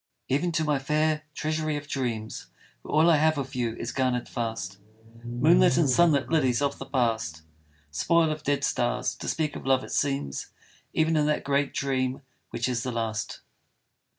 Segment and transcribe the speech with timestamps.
[0.29, 2.47] Even to my fair treasury of dreams,
[2.81, 4.79] Where all I have of you is garnered fast,
[5.23, 7.43] Moonlit and sunlit lilies of the past
[7.91, 10.47] Spoil of dead stars, to speak of love it seems
[10.91, 13.41] Even in that great dream which is the last.